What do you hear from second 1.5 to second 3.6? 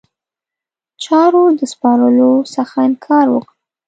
د سپارلو څخه انکار وکړ.